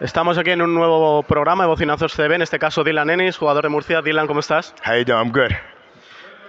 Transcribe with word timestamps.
Estamos 0.00 0.38
aquí 0.38 0.50
en 0.50 0.62
un 0.62 0.74
nuevo 0.74 1.22
programa 1.24 1.64
de 1.64 1.68
Bocinazos 1.68 2.14
CB, 2.14 2.34
en 2.34 2.42
este 2.42 2.58
caso 2.58 2.84
Dylan 2.84 3.10
Ennis, 3.10 3.36
jugador 3.36 3.64
de 3.64 3.68
Murcia. 3.68 4.00
Dylan, 4.00 4.28
¿cómo 4.28 4.40
estás? 4.40 4.72
You 4.86 5.04
doing? 5.04 5.18
I'm 5.18 5.32
good. 5.32 5.50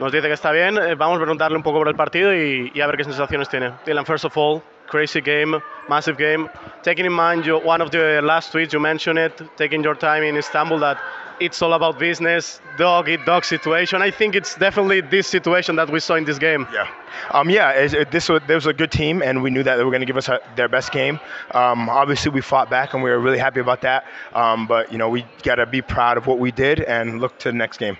Nos 0.00 0.12
dice 0.12 0.26
que 0.28 0.32
está 0.32 0.50
bien. 0.50 0.78
Eh, 0.78 0.94
Vamos 0.94 1.16
a 1.18 1.20
preguntarle 1.20 1.56
un 1.56 1.62
poco 1.62 1.78
por 1.78 1.88
el 1.88 1.94
partido 1.94 2.34
y, 2.34 2.72
y 2.74 2.80
a 2.80 2.86
ver 2.86 2.96
qué 2.96 3.04
sensaciones 3.04 3.48
tiene. 3.50 3.72
Dylan, 3.84 4.06
first 4.06 4.24
of 4.24 4.32
all, 4.36 4.62
crazy 4.88 5.20
game, 5.20 5.60
massive 5.88 6.16
game. 6.16 6.48
Taking 6.82 7.04
in 7.04 7.12
mind 7.12 7.46
one 7.64 7.82
of 7.82 7.90
the 7.90 8.22
last 8.22 8.52
tweets 8.54 8.72
you 8.72 8.80
mentioned 8.80 9.18
it, 9.18 9.34
taking 9.56 9.82
your 9.84 9.96
time 9.96 10.26
in 10.26 10.36
Istanbul 10.38 10.80
that 10.80 10.96
it's 11.40 11.60
all 11.62 11.72
about 11.74 11.98
business, 11.98 12.60
dog 12.76 13.08
eat 13.08 13.24
dog 13.26 13.44
situation. 13.44 14.02
I 14.02 14.10
think 14.10 14.34
it's 14.34 14.54
definitely 14.56 15.00
this 15.00 15.26
situation 15.26 15.76
that 15.76 15.90
we 15.90 16.00
saw 16.00 16.14
in 16.14 16.24
this 16.24 16.38
game. 16.38 16.66
Yeah. 16.72 16.86
Um, 17.32 17.50
yeah, 17.50 17.70
it's- 17.72 17.92
it, 17.94 18.10
this 18.10 18.28
was, 18.28 18.42
there 18.46 18.56
was 18.56 18.66
a 18.66 18.72
good 18.72 18.90
team, 18.90 19.22
and 19.22 19.42
we 19.42 19.50
knew 19.50 19.62
that 19.62 19.76
they 19.76 19.84
were 19.84 19.90
going 19.90 20.00
to 20.00 20.06
give 20.06 20.16
us 20.16 20.28
our, 20.28 20.40
their 20.56 20.68
best 20.68 20.92
game. 20.92 21.18
Um, 21.52 21.88
obviously, 21.88 22.30
we 22.32 22.40
fought 22.40 22.68
back, 22.70 22.94
and 22.94 23.02
we 23.02 23.10
were 23.10 23.18
really 23.18 23.38
happy 23.38 23.60
about 23.60 23.80
that. 23.82 24.04
Um, 24.34 24.66
but, 24.66 24.90
you 24.92 24.98
know, 24.98 25.08
we 25.08 25.24
got 25.42 25.56
to 25.56 25.66
be 25.66 25.82
proud 25.82 26.16
of 26.16 26.26
what 26.26 26.38
we 26.38 26.50
did 26.52 26.80
and 26.80 27.20
look 27.20 27.38
to 27.38 27.50
the 27.50 27.56
next 27.56 27.78
game. 27.78 27.96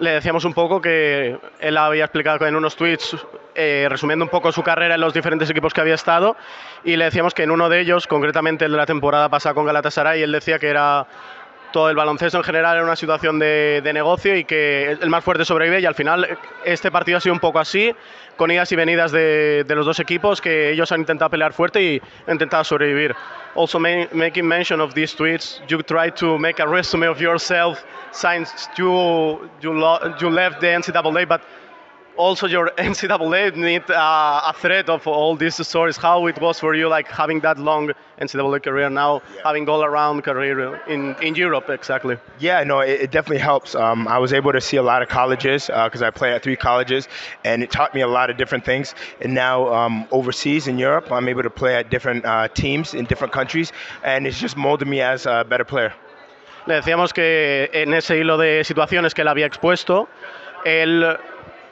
Le 0.00 0.10
decíamos 0.10 0.44
un 0.44 0.54
poco 0.54 0.80
que 0.80 1.38
él 1.60 1.76
había 1.76 2.04
explicado 2.04 2.44
en 2.48 2.56
unos 2.56 2.74
tweets, 2.74 3.16
eh, 3.54 3.86
resumiendo 3.88 4.24
un 4.24 4.28
poco 4.28 4.50
su 4.50 4.60
carrera 4.64 4.96
en 4.96 5.00
los 5.00 5.14
diferentes 5.14 5.48
equipos 5.48 5.72
que 5.72 5.80
había 5.82 5.94
estado, 5.94 6.36
y 6.82 6.96
le 6.96 7.04
decíamos 7.04 7.32
que 7.32 7.44
en 7.44 7.52
uno 7.52 7.68
de 7.68 7.78
ellos, 7.78 8.08
concretamente 8.08 8.64
el 8.64 8.72
de 8.72 8.76
la 8.76 8.86
temporada 8.86 9.28
pasada 9.28 9.54
con 9.54 9.64
Galatasaray, 9.64 10.20
él 10.20 10.32
decía 10.32 10.58
que 10.58 10.68
era 10.68 11.06
todo 11.74 11.90
el 11.90 11.96
baloncesto 11.96 12.38
en 12.38 12.44
general 12.44 12.76
era 12.76 12.84
una 12.84 12.94
situación 12.94 13.40
de, 13.40 13.80
de 13.82 13.92
negocio 13.92 14.36
y 14.36 14.44
que 14.44 14.92
el 14.92 15.10
más 15.10 15.24
fuerte 15.24 15.44
sobrevive 15.44 15.80
y 15.80 15.86
al 15.86 15.96
final 15.96 16.38
este 16.64 16.92
partido 16.92 17.18
ha 17.18 17.20
sido 17.20 17.32
un 17.32 17.40
poco 17.40 17.58
así, 17.58 17.92
con 18.36 18.48
idas 18.52 18.70
y 18.70 18.76
venidas 18.76 19.10
de, 19.10 19.64
de 19.66 19.74
los 19.74 19.84
dos 19.84 19.98
equipos 19.98 20.40
que 20.40 20.70
ellos 20.70 20.92
han 20.92 21.00
intentado 21.00 21.30
pelear 21.30 21.52
fuerte 21.52 21.82
y 21.82 22.00
han 22.28 22.34
intentado 22.34 22.62
sobrevivir. 22.62 23.16
Also 23.56 23.80
ma- 23.80 24.06
making 24.12 24.46
mention 24.46 24.80
of 24.80 24.94
these 24.94 25.16
tweets, 25.16 25.60
you 25.66 25.82
try 25.82 26.12
to 26.12 26.38
make 26.38 26.62
a 26.62 26.66
resume 26.66 27.08
of 27.08 27.20
yourself 27.20 27.82
since 28.12 28.52
you, 28.76 29.40
you, 29.60 29.72
you 30.20 30.30
left 30.30 30.60
the 30.60 30.68
NCAA, 30.68 31.26
but 31.26 31.40
also 32.16 32.46
your 32.46 32.70
NCAA 32.78 33.56
need 33.56 33.90
uh, 33.90 34.40
a 34.46 34.52
thread 34.56 34.88
of 34.88 35.06
all 35.06 35.36
these 35.36 35.66
stories. 35.66 35.96
How 35.96 36.26
it 36.26 36.40
was 36.40 36.60
for 36.60 36.74
you, 36.74 36.88
like 36.88 37.08
having 37.08 37.40
that 37.40 37.58
long 37.58 37.92
NCAA 38.20 38.62
career 38.62 38.90
now, 38.90 39.22
having 39.42 39.68
all-around 39.68 40.22
career 40.22 40.80
in, 40.86 41.14
in 41.22 41.34
Europe, 41.34 41.68
exactly. 41.70 42.16
Yeah, 42.38 42.64
no, 42.64 42.80
it, 42.80 43.00
it 43.02 43.10
definitely 43.10 43.42
helps. 43.42 43.74
Um, 43.74 44.06
I 44.08 44.18
was 44.18 44.32
able 44.32 44.52
to 44.52 44.60
see 44.60 44.76
a 44.76 44.82
lot 44.82 45.02
of 45.02 45.08
colleges 45.08 45.66
because 45.66 46.02
I 46.02 46.10
play 46.10 46.32
at 46.32 46.42
three 46.42 46.56
colleges, 46.56 47.08
and 47.44 47.62
it 47.62 47.70
taught 47.70 47.94
me 47.94 48.00
a 48.00 48.08
lot 48.08 48.30
of 48.30 48.36
different 48.36 48.64
things. 48.64 48.94
And 49.20 49.34
now 49.34 49.72
um, 49.72 50.06
overseas 50.10 50.68
in 50.68 50.78
Europe, 50.78 51.10
I'm 51.10 51.28
able 51.28 51.42
to 51.42 51.50
play 51.50 51.76
at 51.76 51.90
different 51.90 52.24
uh, 52.24 52.48
teams 52.48 52.94
in 52.94 53.04
different 53.06 53.32
countries, 53.32 53.72
and 54.02 54.26
it's 54.26 54.38
just 54.38 54.56
molded 54.56 54.88
me 54.88 55.00
as 55.00 55.26
a 55.26 55.44
better 55.44 55.64
player. 55.64 55.92
Le 56.66 56.80
decíamos 56.80 57.12
que 57.12 57.68
en 57.74 57.92
ese 57.92 58.16
hilo 58.16 58.38
de 58.38 58.64
situaciones 58.64 59.12
que 59.12 59.20
él 59.20 59.28
había 59.28 59.44
expuesto, 59.44 60.08
él 60.64 61.18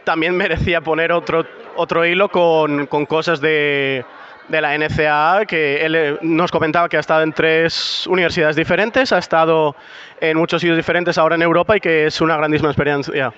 también 0.04 0.36
merecía 0.36 0.80
poner 0.80 1.12
otro, 1.12 1.44
otro 1.76 2.04
hilo 2.04 2.28
con, 2.28 2.86
con 2.86 3.06
cosas 3.06 3.40
de, 3.40 4.04
de 4.48 4.60
la 4.60 4.76
NCAA, 4.76 5.46
que 5.46 5.84
él 5.84 5.94
eh, 5.94 6.18
nos 6.22 6.50
comentaba 6.50 6.88
que 6.88 6.96
ha 6.96 7.00
estado 7.00 7.22
en 7.22 7.32
tres 7.32 8.06
universidades 8.06 8.56
diferentes, 8.56 9.12
ha 9.12 9.18
estado 9.18 9.76
en 10.20 10.36
muchos 10.36 10.60
sitios 10.60 10.76
diferentes 10.76 11.18
ahora 11.18 11.36
en 11.36 11.42
Europa 11.42 11.76
y 11.76 11.80
que 11.80 12.06
es 12.06 12.20
una 12.20 12.36
grandísima 12.36 12.70
experiencia. 12.70 13.32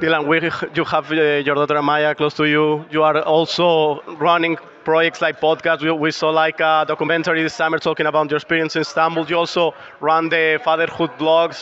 Dylan, 0.00 0.26
you 0.74 0.84
have 0.84 1.10
uh, 1.10 1.42
your 1.42 1.56
daughter 1.56 1.80
Maya 1.80 2.14
close 2.14 2.36
to 2.36 2.44
you. 2.44 2.84
You 2.90 3.02
are 3.02 3.22
also 3.22 4.02
running 4.18 4.58
projects 4.86 5.20
like 5.20 5.40
podcasts. 5.40 5.82
We, 5.82 5.90
we 5.90 6.12
saw 6.12 6.30
like 6.30 6.60
a 6.60 6.84
documentary 6.86 7.42
this 7.42 7.54
summer 7.54 7.78
talking 7.78 8.06
about 8.06 8.30
your 8.30 8.36
experience 8.36 8.76
in 8.76 8.82
Istanbul. 8.82 9.26
You 9.26 9.36
also 9.36 9.74
run 10.00 10.28
the 10.28 10.60
fatherhood 10.62 11.10
blogs 11.18 11.58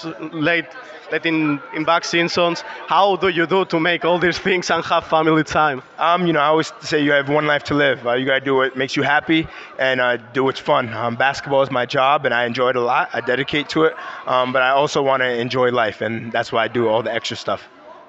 late, 0.48 0.66
late 1.10 1.24
in, 1.24 1.58
in 1.74 1.84
back 1.84 2.04
seasons. 2.04 2.60
How 2.86 3.16
do 3.16 3.28
you 3.28 3.46
do 3.46 3.64
to 3.64 3.80
make 3.80 4.04
all 4.04 4.18
these 4.18 4.38
things 4.38 4.70
and 4.70 4.84
have 4.84 5.06
family 5.06 5.42
time? 5.42 5.82
Um, 5.98 6.26
you 6.26 6.34
know, 6.34 6.40
I 6.40 6.48
always 6.52 6.70
say 6.80 7.02
you 7.02 7.12
have 7.12 7.30
one 7.30 7.46
life 7.46 7.64
to 7.70 7.74
live. 7.74 8.06
Uh, 8.06 8.12
you 8.12 8.26
got 8.26 8.40
to 8.40 8.44
do 8.44 8.56
what 8.56 8.76
makes 8.76 8.94
you 8.94 9.02
happy 9.02 9.48
and 9.78 10.02
uh, 10.02 10.18
do 10.34 10.44
what's 10.44 10.60
fun. 10.60 10.92
Um, 10.92 11.16
basketball 11.16 11.62
is 11.62 11.70
my 11.70 11.86
job, 11.86 12.26
and 12.26 12.34
I 12.34 12.44
enjoy 12.44 12.68
it 12.70 12.76
a 12.76 12.82
lot. 12.92 13.08
I 13.14 13.22
dedicate 13.22 13.70
to 13.70 13.84
it, 13.84 13.94
um, 14.26 14.52
but 14.52 14.60
I 14.60 14.70
also 14.80 15.00
want 15.02 15.22
to 15.22 15.30
enjoy 15.44 15.70
life, 15.70 16.02
and 16.02 16.30
that's 16.30 16.52
why 16.52 16.64
I 16.64 16.68
do 16.68 16.88
all 16.88 17.02
the 17.02 17.14
extra 17.14 17.38
stuff. 17.38 17.62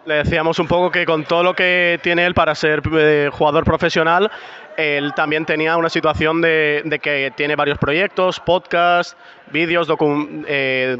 Le 0.05 0.15
decíamos 0.15 0.59
un 0.59 0.67
poco 0.67 0.91
que 0.91 1.03
con 1.03 1.23
todo 1.23 1.41
lo 1.41 1.55
que 1.55 1.99
tiene 2.03 2.27
él 2.27 2.35
para 2.35 2.53
ser 2.53 2.83
eh, 2.95 3.29
jugador 3.31 3.63
profesional, 3.63 4.29
él 4.77 5.13
también 5.15 5.45
tenía 5.45 5.77
una 5.77 5.89
situación 5.89 6.41
de, 6.41 6.83
de 6.85 6.99
que 6.99 7.33
tiene 7.35 7.55
varios 7.55 7.79
proyectos, 7.79 8.39
podcasts, 8.39 9.17
vídeos, 9.51 9.89
docu- 9.89 10.45
eh, 10.47 10.95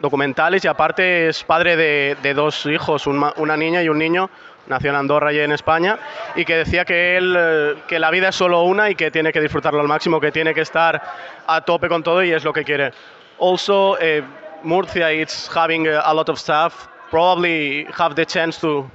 documentales 0.00 0.64
y 0.64 0.68
aparte 0.68 1.28
es 1.28 1.44
padre 1.44 1.76
de, 1.76 2.16
de 2.20 2.34
dos 2.34 2.66
hijos, 2.66 3.06
un 3.06 3.24
una 3.36 3.56
niña 3.56 3.80
y 3.84 3.88
un 3.88 3.98
niño, 3.98 4.28
nació 4.66 4.90
en 4.90 4.96
Andorra 4.96 5.32
y 5.32 5.38
en 5.38 5.52
España, 5.52 5.96
y 6.34 6.44
que 6.44 6.56
decía 6.56 6.84
que 6.84 7.16
él, 7.16 7.36
eh, 7.38 7.74
que 7.86 8.00
la 8.00 8.10
vida 8.10 8.30
es 8.30 8.34
solo 8.34 8.62
una 8.62 8.90
y 8.90 8.96
que 8.96 9.12
tiene 9.12 9.32
que 9.32 9.40
disfrutarlo 9.40 9.80
al 9.80 9.86
máximo, 9.88 10.20
que 10.20 10.32
tiene 10.32 10.52
que 10.52 10.62
estar 10.62 11.00
a 11.46 11.60
tope 11.60 11.88
con 11.88 12.02
todo 12.02 12.24
y 12.24 12.32
es 12.32 12.42
lo 12.42 12.52
que 12.52 12.64
quiere. 12.64 12.90
Also, 13.38 13.96
eh, 14.00 14.24
Murcia 14.64 15.12
is 15.12 15.48
having 15.54 15.86
a 15.86 16.12
lot 16.12 16.28
of 16.28 16.40
stuff. 16.40 16.88
Probably 17.10 17.84
have 17.94 18.14
the 18.16 18.24
chance 18.24 18.58
to. 18.60 18.90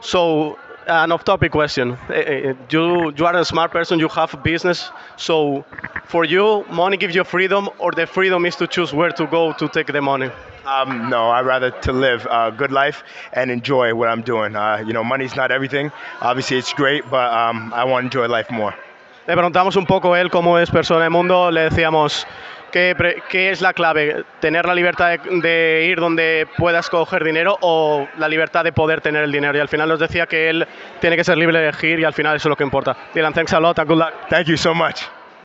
So, 0.00 0.58
an 0.88 1.12
off-topic 1.12 1.52
question. 1.52 1.96
Eh, 2.10 2.14
eh, 2.14 2.54
You 2.70 3.12
you 3.16 3.26
are 3.26 3.36
a 3.36 3.44
smart 3.44 3.70
person. 3.70 4.00
You 4.00 4.08
have 4.08 4.34
a 4.34 4.36
business. 4.36 4.90
So, 5.16 5.64
for 6.06 6.24
you, 6.24 6.64
money 6.70 6.96
gives 6.96 7.14
you 7.14 7.24
freedom, 7.24 7.68
or 7.78 7.92
the 7.92 8.06
freedom 8.06 8.44
is 8.46 8.56
to 8.56 8.66
choose 8.66 8.92
where 8.92 9.12
to 9.12 9.26
go 9.26 9.52
to 9.52 9.68
take 9.68 9.92
the 9.92 10.00
money. 10.00 10.30
Um, 10.66 11.08
no, 11.10 11.30
I'd 11.30 11.46
rather 11.46 11.70
to 11.82 11.92
live 11.92 12.26
a 12.30 12.50
good 12.50 12.72
life 12.72 13.02
and 13.32 13.50
enjoy 13.50 13.94
what 13.94 14.08
I'm 14.08 14.22
doing. 14.22 14.56
Uh, 14.56 14.82
you 14.86 14.92
know, 14.92 15.04
money's 15.04 15.36
not 15.36 15.50
everything. 15.50 15.90
Obviously, 16.20 16.56
it's 16.58 16.72
great, 16.72 17.02
but 17.10 17.32
um, 17.32 17.72
I 17.74 17.84
want 17.84 18.10
to 18.12 18.18
enjoy 18.22 18.26
life 18.32 18.50
more. 18.50 18.74
Le 19.26 19.34
preguntamos 19.36 19.76
un 19.76 19.86
poco 19.86 20.14
él 20.16 20.30
cómo 20.30 20.58
es 20.60 20.68
persona 20.70 21.00
del 21.02 21.10
mundo. 21.10 21.50
Le 21.50 21.68
decíamos 21.70 22.26
qué, 22.72 23.22
qué 23.28 23.50
es 23.50 23.60
la 23.60 23.72
clave, 23.72 24.24
tener 24.40 24.66
la 24.66 24.74
libertad 24.74 25.18
de, 25.20 25.86
ir 25.88 26.00
donde 26.00 26.48
puedas 26.56 26.88
coger 26.90 27.22
dinero 27.22 27.56
o 27.60 28.08
la 28.18 28.28
libertad 28.28 28.64
de 28.64 28.72
poder 28.72 29.00
tener 29.00 29.22
el 29.22 29.30
dinero. 29.30 29.56
Y 29.56 29.60
al 29.60 29.68
final 29.68 29.88
nos 29.88 30.00
decía 30.00 30.26
que 30.26 30.50
él 30.50 30.66
tiene 31.00 31.16
que 31.16 31.24
ser 31.24 31.38
libre 31.38 31.58
de 31.58 31.68
elegir 31.68 32.00
y 32.00 32.04
al 32.04 32.14
final 32.14 32.36
eso 32.36 32.48
es 32.48 32.50
lo 32.50 32.56
que 32.56 32.64
importa. 32.64 32.96
Dylan, 33.14 33.32
thanks 33.32 33.52
a 33.52 33.60
lot 33.60 33.78
good 33.86 33.98
luck. 33.98 34.12
Thank 34.28 34.46
you 34.46 34.56
so 34.56 34.74
much. 34.74 35.21